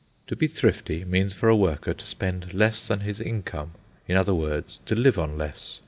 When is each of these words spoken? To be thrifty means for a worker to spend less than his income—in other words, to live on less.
To 0.25 0.35
be 0.35 0.47
thrifty 0.47 1.05
means 1.05 1.35
for 1.35 1.47
a 1.47 1.55
worker 1.55 1.93
to 1.93 2.05
spend 2.07 2.55
less 2.55 2.87
than 2.87 3.01
his 3.01 3.21
income—in 3.21 4.17
other 4.17 4.33
words, 4.33 4.79
to 4.87 4.95
live 4.95 5.19
on 5.19 5.37
less. 5.37 5.79